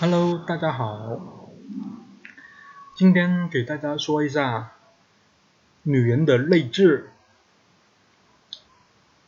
[0.00, 1.50] Hello，大家好，
[2.94, 4.70] 今天给大家说一下
[5.82, 7.10] 女人的泪痣。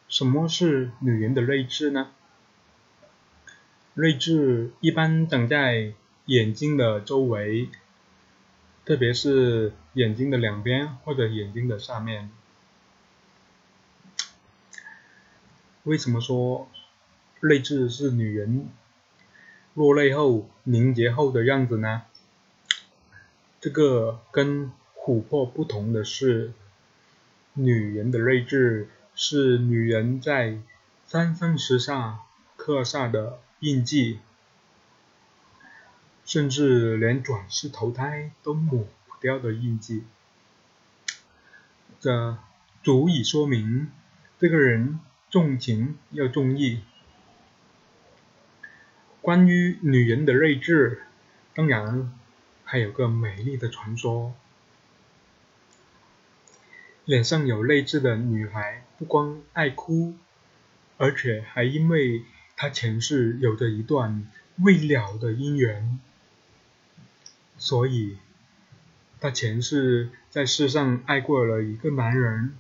[0.09, 2.13] 什么是女人的泪痣呢？
[3.95, 5.93] 泪痣一般长在
[6.27, 7.69] 眼睛的周围，
[8.85, 12.31] 特别是眼睛的两边或者眼睛的上面。
[15.83, 16.69] 为什么说
[17.41, 18.69] 泪痣是女人
[19.81, 22.03] 落泪后凝结后的样子呢？
[23.63, 26.53] 这个跟琥珀不同的是，
[27.55, 30.59] 女人的睿智是女人在
[31.07, 32.21] 三生石上
[32.59, 34.19] 刻下的印记，
[36.27, 40.05] 甚至连转世投胎都抹不掉的印记。
[42.01, 42.37] 这
[42.83, 43.91] 足以说明
[44.39, 45.01] 这个人。
[45.31, 46.81] 重情要重义。
[49.23, 51.03] 关于女人的睿智，
[51.55, 52.13] 当然
[52.65, 54.35] 还有个美丽的传说：
[57.05, 60.15] 脸上有泪痣的女孩，不光爱哭，
[60.97, 62.25] 而且还因为
[62.57, 64.27] 她前世有着一段
[64.59, 66.01] 未了的姻缘，
[67.59, 68.19] 所以
[69.21, 72.55] 她前世在世上爱过了一个男人，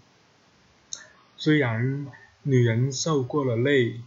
[1.36, 2.06] 虽然。
[2.42, 4.00] 女人受过了累，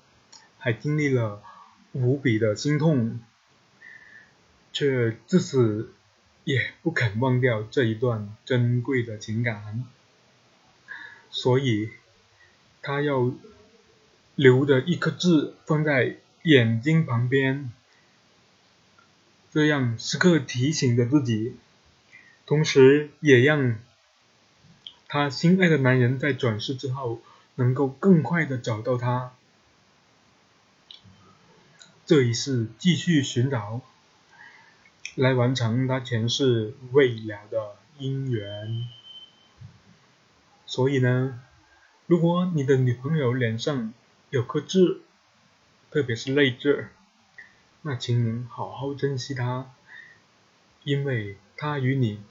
[0.58, 1.44] 还经历了
[1.94, 3.20] 无比的心痛，
[4.74, 5.94] 却至死
[6.44, 9.86] 也不肯忘掉这一段珍贵的情感，
[11.32, 11.90] 所以
[12.82, 13.32] 她要
[14.36, 17.72] 留着一颗痣放在眼睛旁边，
[19.52, 21.56] 这样时刻提醒着自己，
[22.46, 23.80] 同时也让
[25.08, 27.22] 她心爱的男人在转世之后。
[27.56, 29.32] 能够更快的找到他，
[32.14, 33.82] 这一世继续寻找，
[35.16, 38.88] 来完成他前世未了的姻缘。
[40.68, 41.42] 所以呢，
[42.06, 43.92] 如果你的女朋友脸上
[44.30, 45.02] 有颗痣，
[45.90, 46.90] 特别是泪痣，
[47.82, 49.72] 那请您好好珍惜她，
[50.84, 52.22] 因为她与你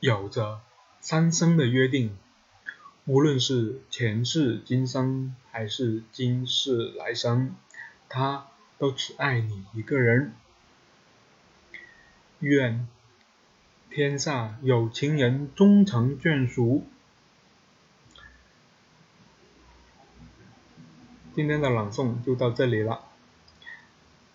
[0.00, 0.60] 有着
[1.00, 2.14] 三生的约定。
[3.06, 7.54] 无论是前世今生还是今世来生，
[8.10, 8.48] 她
[8.78, 10.34] 都只爱你一个人。
[12.40, 12.86] 愿
[13.90, 16.86] 天下有情人终成眷属。
[21.34, 23.04] 今天的朗诵就到这里了。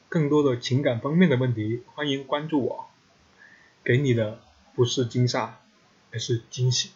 [0.07, 2.89] 更多的情感方面的问题，欢迎关注我。
[3.83, 4.41] 给你的
[4.73, 5.59] 不是惊吓，
[6.11, 6.91] 而是惊喜。